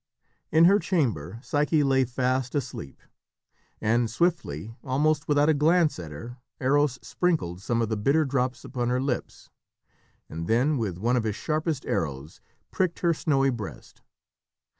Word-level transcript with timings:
In 0.51 0.65
her 0.65 0.79
chamber 0.79 1.39
Psyche 1.43 1.83
lay 1.83 2.05
fast 2.05 2.55
asleep, 2.55 3.03
and 3.79 4.09
swiftly, 4.09 4.75
almost 4.83 5.27
without 5.27 5.47
a 5.47 5.53
glance 5.53 5.99
at 5.99 6.09
her, 6.11 6.39
Eros 6.59 6.97
sprinkled 7.03 7.61
some 7.61 7.83
of 7.83 7.89
the 7.89 7.97
bitter 7.97 8.25
drops 8.25 8.65
upon 8.65 8.89
her 8.89 8.99
lips, 8.99 9.51
and 10.27 10.47
then, 10.47 10.79
with 10.79 10.97
one 10.97 11.17
of 11.17 11.23
his 11.23 11.35
sharpest 11.35 11.85
arrows, 11.85 12.41
pricked 12.71 13.01
her 13.01 13.13
snowy 13.13 13.51
breast. 13.51 14.01